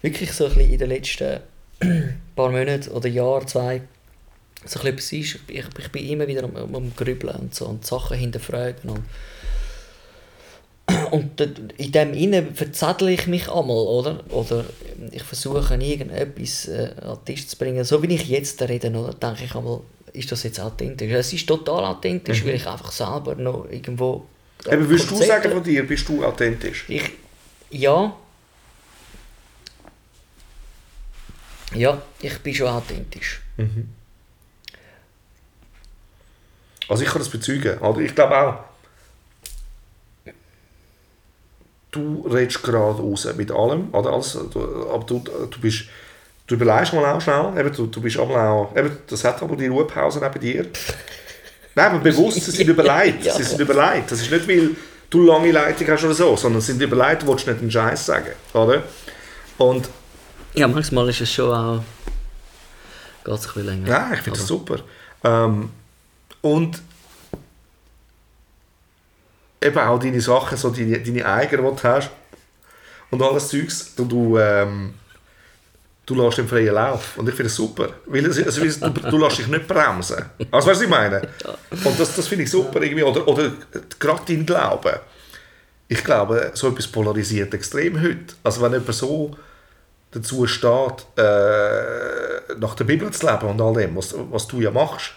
[0.01, 1.41] wirklich so ein bisschen in den letzten
[2.35, 3.83] paar Monaten oder Jahr, zwei,
[4.69, 5.39] so ein bisschen etwas ist.
[5.49, 9.05] Ich, ich bin immer wieder am, am, am Grübeln und so und Sachen hinterfragen und
[11.11, 11.41] und
[11.77, 14.25] in dem Innen verzettle ich mich einmal, oder?
[14.31, 14.65] Oder
[15.11, 17.85] ich versuche irgendetwas äh, an den Tisch zu bringen.
[17.85, 19.13] So wie ich jetzt rede, oder?
[19.13, 19.81] denke ich einmal,
[20.13, 21.13] ist das jetzt authentisch?
[21.13, 24.27] Es ist total authentisch, weil ich einfach selber noch irgendwo...
[24.67, 26.85] Eben, würdest du sagen von dir, bist du authentisch?
[26.89, 27.11] Ich...
[27.71, 28.17] Ja.
[31.75, 33.43] Ja, ich bin schon authentisch.
[36.89, 37.79] Also ich kann das bezeugen.
[37.79, 38.55] Oder ich glaube auch,
[41.91, 45.19] du redest gerade raus mit allem, oder alles, du, aber du,
[45.51, 45.85] du bist,
[46.47, 49.57] du überlegst mal auch schnell, eben, du, du bist einmal auch, eben, das hat aber
[49.57, 50.67] die Ruhepause auch bei dir.
[51.75, 53.35] Nein, aber bewusst, sie sind überlegt, Ja.
[53.35, 54.11] sie sind überlegt.
[54.11, 54.71] Das ist nicht, weil
[55.11, 58.05] du lange Leitung hast oder so, sondern sie sind überlegt, du willst nicht einen Scheiß
[58.07, 58.83] sagen, oder?
[59.59, 59.89] Und
[60.55, 61.83] Ja, manchmal ist es schon auch...
[63.25, 63.89] Geht es ein bisschen länger.
[63.89, 64.77] Ja, ich finde das super.
[65.25, 65.71] Ähm,
[66.43, 66.83] und
[69.61, 72.11] eben auch deine Sachen, so deine, deine eigenen, die du hast
[73.11, 74.95] und alles Zeugs, du, du, ähm,
[76.05, 77.17] du lässt den freien Lauf.
[77.17, 77.89] Und ich finde das super.
[78.07, 80.25] Weil es, also, du, du lässt dich nicht bremsen.
[80.51, 81.23] Also was ich meine?
[81.85, 82.83] Und das, das finde ich super.
[82.83, 83.03] Irgendwie.
[83.03, 83.53] Oder, oder
[83.99, 84.97] gerade dein Glauben.
[85.89, 88.35] Ich glaube, so etwas polarisiert extrem heute.
[88.43, 89.35] Also wenn jemand so
[90.11, 94.71] dazu steht, äh, nach der Bibel zu leben und all dem, was, was du ja
[94.71, 95.13] machst.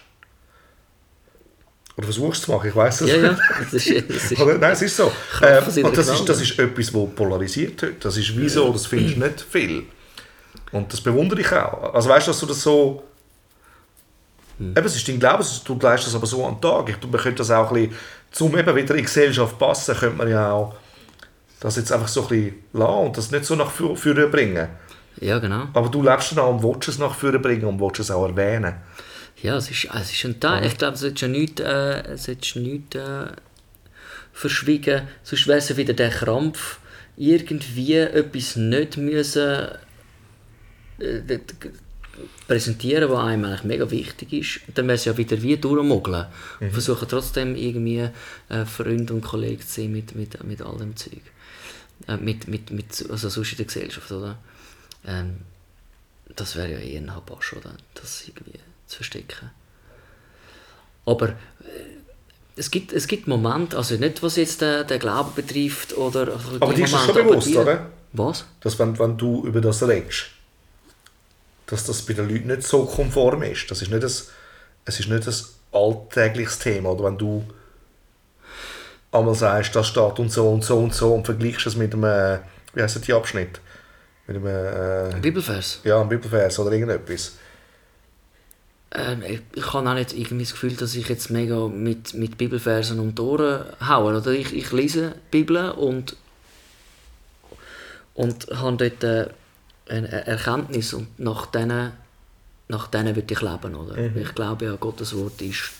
[1.96, 3.42] Oder versuchst zu machen, ich weiß es Ja, ja, nicht.
[3.60, 4.10] das ist...
[4.10, 5.12] Das ist nein, es ist so.
[5.42, 7.94] Ähm, und das ist, das ist etwas, das polarisiert heute.
[8.00, 9.84] Das ist wieso, das findest du nicht viel.
[10.70, 11.92] Und das bewundere ich auch.
[11.94, 13.02] Also weißt du, dass du das so...
[14.58, 14.70] Hm.
[14.76, 16.88] Eben, es ist dein Glauben, du leistest das aber so an den Tag.
[16.88, 17.96] Ich, man könnte das auch ein bisschen,
[18.30, 20.74] zum eben wieder in die Gesellschaft passen, könnte man ja auch
[21.60, 24.68] das jetzt einfach so ein bisschen lassen und das nicht so nach vor- vorne bringen.
[25.20, 25.64] Ja, genau.
[25.74, 28.26] Aber du lebst dann auch und willst es nach vorne bringen und willst es auch
[28.26, 28.74] erwähnen.
[29.42, 30.64] Ja, es ist, es ist ein Teil.
[30.66, 33.26] Ich glaube, es ist ja nichts, äh, es ist nichts äh,
[34.32, 35.08] verschwiegen.
[35.24, 36.78] Sonst wäre es wieder der Krampf,
[37.16, 39.68] irgendwie etwas nicht müssen
[41.00, 41.38] äh,
[42.46, 44.68] präsentieren, was einem eigentlich mega wichtig ist.
[44.68, 46.26] Und dann wäre es ja wieder wie durchmogeln.
[46.60, 48.10] Und versuchen trotzdem irgendwie
[48.48, 51.22] äh, Freund und Kollege zu sein mit, mit, mit all dem Zeug.
[52.06, 54.38] Äh, mit, mit, mit, also sonst in der Gesellschaft, oder?
[55.04, 55.38] Ähm,
[56.36, 57.74] das wäre ja eher ein Habasch, oder?
[57.94, 58.58] Das irgendwie
[58.92, 59.50] zu verstecken.
[61.04, 61.34] Aber äh,
[62.56, 66.32] es gibt, es gibt Momente, also nicht was jetzt den, den Glauben betrifft, oder...
[66.34, 67.86] also Aber die dir ist das schon bewusst, oder?
[68.12, 68.44] Was?
[68.60, 70.26] Dass wenn, wenn du über das redest,
[71.66, 73.70] dass das bei den Leuten nicht so konform ist.
[73.70, 74.10] Das ist nicht ein,
[74.84, 75.34] es ist nicht ein
[75.72, 76.90] alltägliches Thema.
[76.90, 77.42] Oder wenn du
[79.10, 82.40] einmal sagst, das steht und so und so und so und vergleichst es mit einem,
[82.74, 83.60] wie heißt die Abschnitt?
[84.26, 85.80] Mit einem, äh, Bibelvers?
[85.84, 87.32] ja, einem Bibelvers oder irgendetwas.
[88.94, 92.98] Ähm, ich, habe auch nicht irgendwie das Gefühl, dass ich jetzt mega mit, mit Bibelversen
[93.00, 94.16] um die Ohren haue.
[94.16, 96.16] Oder ich, ich lese die Bibel und,
[98.14, 99.28] und habe dort äh,
[99.88, 101.92] eine Erkenntnis und nach denen,
[102.68, 103.74] nach denen will ich leben.
[103.74, 103.96] Oder?
[104.16, 105.70] Ich glaube ja, Gottes Wort ist,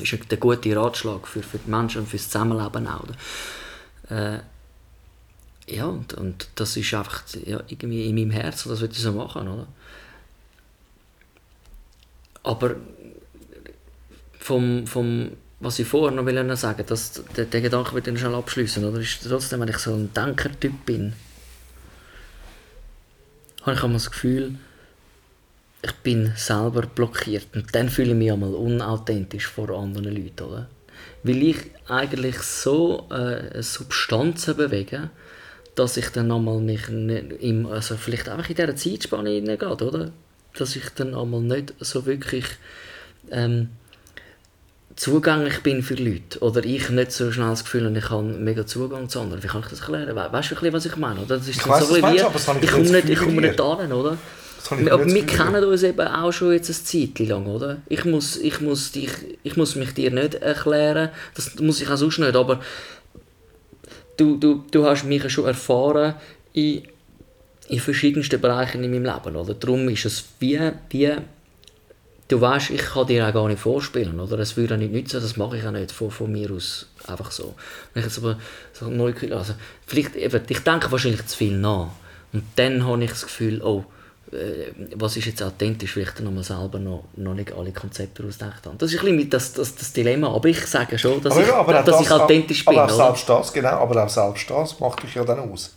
[0.00, 3.04] ist ein- der gute Ratschlag für, für die Menschen und für das Zusammenleben auch.
[3.04, 4.36] Oder?
[4.36, 4.40] Äh,
[5.76, 9.12] ja, und, und das ist einfach ja, irgendwie in meinem Herzen, das will ich so
[9.12, 9.46] machen.
[9.48, 9.66] Oder?
[12.48, 12.76] Aber
[14.38, 18.34] vom, vom, was ich vorher noch will sagen das, den, den Gedanken will ich schnell
[18.34, 18.82] abschließen.
[18.86, 21.12] Oder ist trotzdem, wenn ich so ein Denkertyp bin,
[23.60, 24.54] habe ich einmal das Gefühl,
[25.82, 27.48] ich bin selber blockiert.
[27.54, 30.42] Und dann fühle ich mich einmal unauthentisch vor anderen Leuten.
[30.42, 30.70] Oder?
[31.24, 35.10] Weil ich eigentlich so äh, Substanzen bewege,
[35.74, 40.12] dass ich dann einmal mich im, also vielleicht einfach in dieser Zeitspanne hineingehe, oder?
[40.58, 42.44] Dass ich dann einmal nicht so wirklich
[43.30, 43.68] ähm,
[44.96, 46.40] zugänglich bin für Leute.
[46.40, 49.42] Oder ich nicht so schnell das Gefühl habe, ich habe mega Zugang zu anderen.
[49.42, 50.08] Wie kann ich das erklären?
[50.08, 51.20] We weißt du, ein bisschen, was ich meine?
[51.20, 51.38] Oder?
[51.38, 53.80] Das ist weiss, so meinst, wie, habe ich ich komme nicht, ich komme nicht dir.
[53.80, 54.18] hin, oder?
[54.60, 57.78] Ich aber wir kennen uns eben auch schon jetzt ein Zeit lang, oder?
[57.86, 59.10] Ich muss, ich, muss dich,
[59.42, 62.60] ich muss mich dir nicht erklären, das muss ich auch sonst nicht, aber
[64.16, 66.14] du, du, du hast mich ja schon erfahren
[66.52, 66.82] in,
[67.68, 69.54] in verschiedensten Bereichen in meinem Leben, oder?
[69.54, 70.58] Darum ist es wie,
[70.90, 71.16] wie
[72.28, 74.38] du weißt, ich kann dir auch gar nicht vorspielen, oder?
[74.38, 77.30] Es würde auch nicht nützen, das mache ich auch nicht von, von mir aus einfach
[77.30, 77.54] so.
[77.94, 78.38] Wenn ich jetzt aber
[78.72, 79.54] so neu, also
[79.86, 81.88] vielleicht eben, ich denke wahrscheinlich zu viel nach
[82.32, 83.84] und dann habe ich das Gefühl, oh,
[84.32, 88.22] äh, was ist jetzt authentisch, weil ich dann nochmal selber noch, noch nicht alle Konzepte
[88.24, 88.76] ausgedacht habe.
[88.76, 91.48] Das ist ein bisschen das, das, das Dilemma, aber ich sage schon, dass, Aber ich,
[91.48, 94.50] ja, aber dass das- ich authentisch bin, Aber auch selbst das, genau, aber auch selbst
[94.50, 95.74] das macht dich ja dann aus.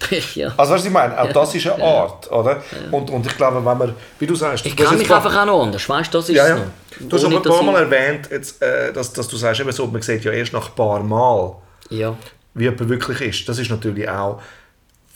[0.34, 0.52] ja.
[0.56, 1.20] Also weißt du, ich meine?
[1.20, 1.82] Auch das ist eine.
[1.82, 2.62] Art, oder?
[2.90, 4.66] Und, und ich glaube, wenn man, wie du sagst...
[4.66, 6.56] Ich kenne mich einfach auch noch anders, weißt du, das ist Ja, ja.
[6.56, 6.64] noch.
[7.00, 9.86] Du hast aber ein paar Mal erwähnt, jetzt, äh, dass, dass du sagst, eben so,
[9.86, 11.56] man sieht ja erst nach ein paar Mal,
[11.90, 12.16] Ja,
[12.54, 13.48] wie jemand wirklich ist.
[13.48, 14.40] Das ist natürlich auch,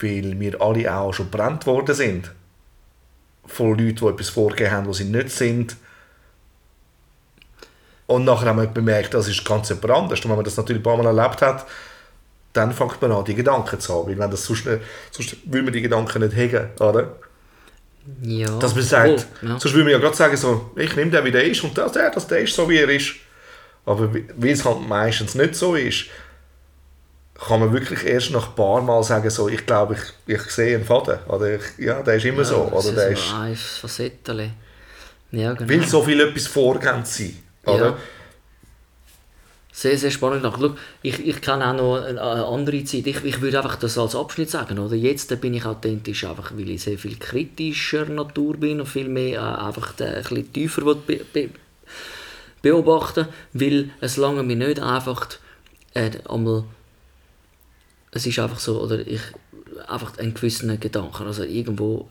[0.00, 2.32] weil wir alle auch schon gebrannt worden sind.
[3.46, 5.76] Von Leuten, die etwas vorgegeben haben, was sie nicht sind.
[8.06, 10.20] Und nachher haben wir bemerkt, das ist ganz jemand anderes.
[10.24, 11.66] Und wenn man das natürlich ein paar Mal erlebt hat,
[12.52, 14.08] dann fängt man an, die Gedanken zu haben.
[14.08, 14.80] Weil wenn das sonst, nicht,
[15.10, 17.16] sonst will man die Gedanken nicht hegen, oder?
[18.22, 18.58] ja.
[18.58, 19.58] Dass man sagt, Oh, ja.
[19.60, 21.92] sonst würde man ja gerade sagen, so, ich nehme den, wie der ist und das,
[21.92, 23.14] der, das, der ist so, wie er ist.
[23.84, 26.06] Aber wie- weil es halt meistens nicht so ist,
[27.34, 29.94] kann man wirklich erst nach ein paar Mal sagen, so, ich glaube,
[30.26, 31.18] ich, ich sehe einen Faden.
[31.28, 32.68] Oder ich, ja, der ist immer so.
[32.74, 34.52] das Oder der ist ist, so ein Facettchen.
[35.30, 35.68] Ja, genau.
[35.68, 37.36] will so viel etwas vorgehend sein.
[37.64, 37.86] Oder?
[37.86, 37.96] Ja.
[39.78, 40.42] Sehr, sehr spannend.
[40.42, 43.06] Schau, ich, ich kenne auch noch eine, andere Zeit.
[43.06, 44.76] Ich, ich würde einfach das als Abschnitt sagen.
[44.80, 44.96] Oder?
[44.96, 49.38] Jetzt bin ich authentisch, einfach weil ich sehr viel kritischer Natur bin und viel mehr
[49.38, 51.50] äh, einfach ein bisschen tiefer be, be,
[52.60, 55.28] beobachten Weil es lange mir nicht einfach
[55.94, 56.64] äh, einmal
[58.10, 59.22] es ist einfach so, oder ich
[59.86, 62.08] einfach einen gewissen Gedanken, also irgendwo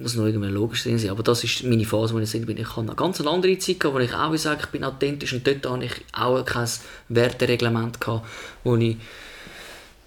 [0.00, 2.56] äh, muss noch irgendwie logisch sein, aber das ist meine Phase, wo ich bin.
[2.56, 5.46] Ich habe eine ganz andere Zeit gehabt, wo ich auch sage, ich bin authentisch und
[5.46, 6.68] dort hatte ich auch kein
[7.08, 8.26] Wertereglement gehabt,
[8.64, 8.96] wo ich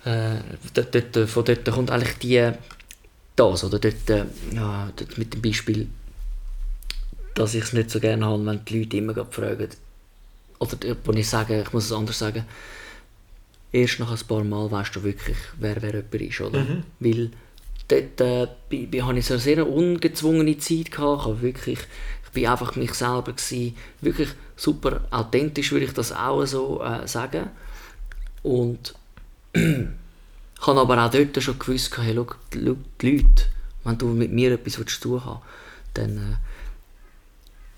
[0.06, 0.36] äh,
[0.74, 2.52] dort, dort, von dort kommt eigentlich die
[3.36, 5.88] das, oder dort, äh, ja, dort mit dem Beispiel,
[7.36, 9.70] dass ich es nicht so gerne habe, wenn die Leute immer fragen,
[10.60, 12.46] oder dort, wo ich sage, ich muss es anders sagen,
[13.72, 16.66] erst nach ein paar Mal weißt du wirklich, wer wer jemand ist, oder?
[17.00, 17.32] Weil
[18.02, 21.28] dort äh, hatte ich so eine sehr ungezwungene Zeit gehabt.
[21.28, 21.80] Ich, wirklich,
[22.26, 23.76] ich bin einfach mich selber gewesen.
[24.02, 27.50] wirklich super authentisch, würde ich das auch so äh, sagen.
[28.42, 28.94] Und
[29.54, 33.46] ich habe aber auch dort schon gewusst, hey, schau, die, Leute,
[33.84, 35.42] Wenn du mit mir etwas zu tun haben
[35.94, 36.36] dann, äh,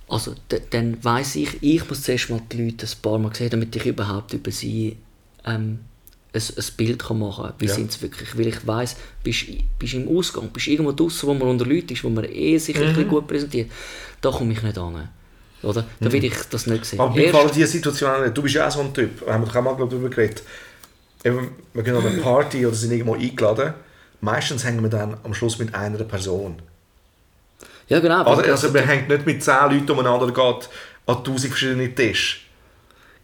[0.07, 0.35] also,
[0.69, 3.85] dann weiss ich, ich muss zuerst mal die Leute ein paar Mal sehen, damit ich
[3.85, 4.97] überhaupt über sie
[5.45, 5.79] ähm,
[6.35, 7.53] ein, ein Bild kann machen kann.
[7.59, 7.73] Wie Ja.
[7.73, 8.37] sind sie wirklich?
[8.37, 9.45] Weil ich weiss, bist
[9.79, 12.57] bist im Ausgang, bist du irgendwo draußen, wo man unter Leuten ist, wo man eh
[12.57, 13.71] sich ein bisschen gut präsentiert,
[14.21, 15.09] da komme ich nicht an.
[15.63, 15.85] Oder?
[15.99, 16.99] Da will ich das nicht sehen.
[16.99, 18.37] Aber mir Erst- gefallen diese Situation auch nicht.
[18.37, 19.27] Du bist ja auch so ein Typ.
[19.27, 20.43] Haben wir doch auch mal darüber geredet.
[21.23, 23.73] Eben, wir gehen an eine Party oder sind irgendwo eingeladen.
[24.21, 26.57] Meistens hängen wir dann am Schluss mit einer Person.
[27.87, 28.23] ja, genau.
[28.23, 30.69] Also, also man hängt nicht mit zehn Leuten umeinander geht
[31.07, 32.37] an tausend verschiedene Tische.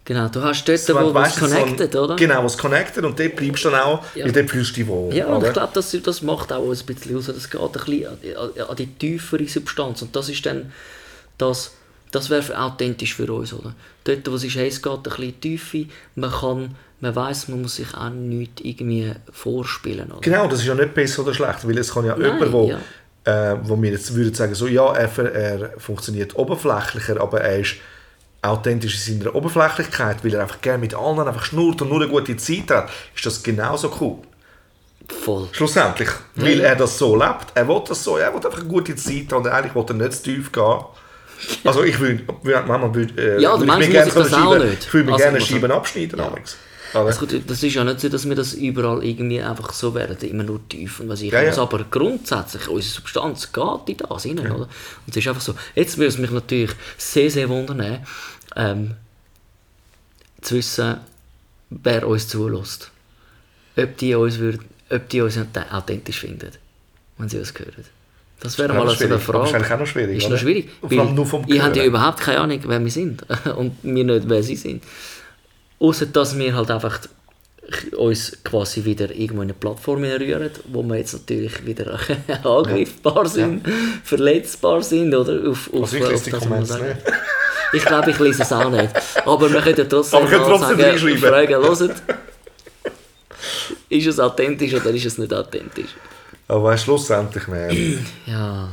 [0.04, 2.16] Genau, du hast dort, Wenn wo was weißt, so connected, oder?
[2.16, 4.24] Genau, was connected und dort bleibst du dann auch, Ja.
[4.24, 5.14] weil dort fühlst du dich wohl.
[5.14, 7.26] Ja, und ich glaube, das, das macht auch ein bisschen aus.
[7.26, 10.02] Das geht ein bisschen an, die- an die tiefere Substanz.
[10.02, 10.72] Und das ist dann,
[11.38, 11.72] das,
[12.10, 13.74] das wäre authentisch für uns, oder?
[14.04, 15.78] Dort, wo es ist, hey, es geht ein bisschen tiefer,
[16.16, 20.20] man kann, man weiß, man muss sich auch nichts irgendwie vorspielen, oder?
[20.20, 22.68] Genau, das ist ja nicht besser oder schlecht, weil es kann ja Nein, jemand, wo,
[22.68, 23.52] ja.
[23.52, 27.76] äh, wo mir jetzt würde sagen, so, ja, er, er funktioniert oberflächlicher, aber er ist
[28.42, 32.10] authentisch in seiner Oberflächlichkeit, weil er einfach gerne mit allen einfach schnurrt und nur eine
[32.10, 34.18] gute Zeit hat, ist das genauso cool.
[35.08, 35.48] Voll.
[35.52, 36.68] Schlussendlich, weil ja.
[36.68, 37.46] er das so lebt.
[37.54, 39.94] Er will das so, er will einfach eine gute Zeit haben und eigentlich will er
[39.94, 40.80] nicht zu tief gehen.
[41.64, 44.52] Also ich würde, manchmal würde, äh, Ja, würde ich mir gerne das so eine auch
[44.52, 44.84] Scheibe- nicht.
[44.84, 46.18] Ich würde mir Also, gerne Scheiben abschneiden.
[46.20, 46.32] Ja.
[46.92, 50.42] Das, das ist ja nicht so, dass wir das überall irgendwie einfach so werden, immer
[50.42, 51.56] nur tief und was ich Ja, ja.
[51.56, 54.54] Aber grundsätzlich, unsere Substanz geht in das rein, oder?
[54.54, 54.68] Und
[55.08, 55.54] es ist einfach so.
[55.74, 58.04] Jetzt würde es mich natürlich sehr, sehr wundern,
[58.56, 58.94] ähm,
[60.40, 60.96] zu wissen,
[61.70, 62.90] wer uns zulässt.
[63.76, 64.60] Ob die uns, würd,
[64.90, 65.38] ob die uns
[65.70, 66.50] authentisch finden,
[67.18, 67.84] wenn sie uns hören.
[68.40, 69.48] Das wäre Ja, mal das so eine ist Frage.
[69.48, 70.70] ist eigentlich auch noch schwierig, Ist noch schwierig.
[70.80, 73.24] Vor allem nur vom Ich habe ja überhaupt keine Ahnung, wer wir sind.
[73.56, 74.82] Und wir nicht, wer sie sind.
[75.78, 77.00] Außer dass wir halt einfach
[77.96, 81.98] uns quasi wieder irgendwo in eine Plattform rühren, wo wir jetzt natürlich wieder
[82.44, 83.64] angreifbar sind,
[84.02, 85.48] verletzbar sind, oder?
[85.48, 87.12] Auf, auf, Also ich lese die das, was man sagt.
[87.72, 88.90] Ich glaube, ich lese es auch nicht.
[89.26, 92.02] Aber wir können ja trotzdem, Aber wir können mal trotzdem sagen, fragen, hört,
[93.88, 95.90] ist es authentisch oder ist es nicht authentisch?
[96.48, 97.70] Aber weißt, schlussendlich, man,
[98.26, 98.68] Ja,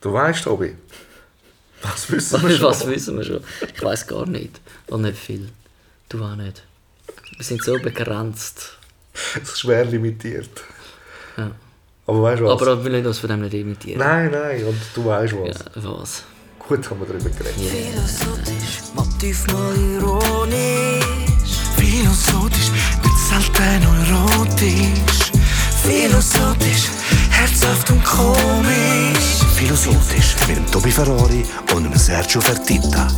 [0.00, 0.76] du weißt, Tobi,
[1.82, 2.66] was wissen wir schon?
[2.66, 3.44] was wissen wir schon?
[3.74, 4.60] Ich weiß gar nicht.
[4.88, 5.48] Und nicht viel.
[6.08, 6.62] Du auch nicht.
[7.36, 8.78] Wir sind so begrenzt.
[9.42, 10.50] Es ist schwer limitiert.
[11.36, 11.50] Ja.
[12.06, 12.52] Aber weißt du was?
[12.62, 13.98] Aber wir lassen uns von dem nicht imitieren.
[13.98, 15.48] nein, nein, und du weißt was.
[15.48, 16.24] Ja, was?
[16.68, 17.54] Gut haben wir darüber geredet.
[17.56, 18.82] Philosophisch,
[19.18, 21.04] tief, mal ironisch.
[21.76, 22.70] Philosophisch,
[23.02, 25.32] nicht selten erotisch.
[25.82, 26.88] Philosophisch,
[27.30, 29.42] herzhaft und komisch.
[29.56, 31.44] Philosophisch mit dem Tobi Ferrari
[31.74, 33.08] und dem Sergio Fertitta.